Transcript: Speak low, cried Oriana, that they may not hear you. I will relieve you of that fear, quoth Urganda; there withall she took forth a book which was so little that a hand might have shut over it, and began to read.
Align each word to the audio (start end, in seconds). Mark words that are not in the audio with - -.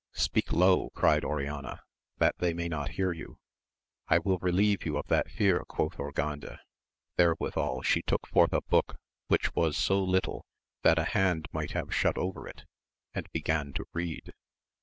Speak 0.13 0.51
low, 0.51 0.89
cried 0.95 1.23
Oriana, 1.23 1.81
that 2.17 2.35
they 2.39 2.55
may 2.55 2.67
not 2.67 2.89
hear 2.97 3.11
you. 3.11 3.37
I 4.07 4.17
will 4.17 4.39
relieve 4.39 4.83
you 4.83 4.97
of 4.97 5.05
that 5.09 5.29
fear, 5.29 5.63
quoth 5.63 5.97
Urganda; 5.99 6.57
there 7.17 7.35
withall 7.37 7.83
she 7.83 8.01
took 8.01 8.25
forth 8.25 8.51
a 8.51 8.61
book 8.61 8.95
which 9.27 9.53
was 9.53 9.77
so 9.77 10.01
little 10.03 10.47
that 10.81 10.97
a 10.97 11.03
hand 11.03 11.45
might 11.51 11.73
have 11.73 11.93
shut 11.93 12.17
over 12.17 12.47
it, 12.47 12.63
and 13.13 13.31
began 13.31 13.73
to 13.73 13.85
read. 13.93 14.33